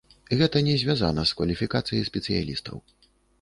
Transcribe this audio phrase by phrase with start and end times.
[0.37, 2.83] Гэта не звязана з кваліфікацыяй спецыялістаў.